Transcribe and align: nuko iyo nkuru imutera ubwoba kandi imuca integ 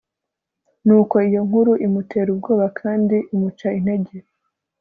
nuko 0.85 1.15
iyo 1.27 1.41
nkuru 1.47 1.71
imutera 1.85 2.27
ubwoba 2.35 2.67
kandi 2.79 3.17
imuca 3.33 3.67
integ 3.79 4.11